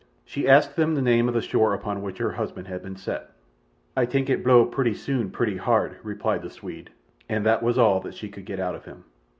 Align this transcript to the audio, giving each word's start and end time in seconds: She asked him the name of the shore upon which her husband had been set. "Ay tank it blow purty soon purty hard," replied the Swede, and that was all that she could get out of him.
She 0.25 0.47
asked 0.49 0.77
him 0.79 0.95
the 0.95 1.01
name 1.03 1.27
of 1.27 1.35
the 1.35 1.43
shore 1.43 1.75
upon 1.75 2.01
which 2.01 2.17
her 2.17 2.31
husband 2.31 2.67
had 2.67 2.81
been 2.81 2.95
set. 2.95 3.29
"Ay 3.95 4.07
tank 4.07 4.31
it 4.31 4.43
blow 4.43 4.65
purty 4.65 4.95
soon 4.95 5.29
purty 5.29 5.57
hard," 5.57 5.97
replied 6.01 6.41
the 6.41 6.49
Swede, 6.49 6.89
and 7.29 7.45
that 7.45 7.61
was 7.61 7.77
all 7.77 7.99
that 7.99 8.15
she 8.15 8.27
could 8.27 8.45
get 8.45 8.59
out 8.59 8.73
of 8.73 8.85
him. 8.85 9.03